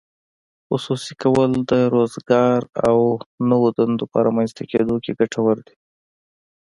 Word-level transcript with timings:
خصوصي 0.67 1.13
کول 1.23 1.51
د 1.71 1.71
روزګار 1.93 2.59
او 2.87 2.97
نوو 3.49 3.67
دندو 3.77 4.05
په 4.11 4.17
رامینځته 4.25 4.63
کیدو 4.71 4.95
کې 5.03 5.11
ګټور 5.19 5.57
دي. 5.67 5.75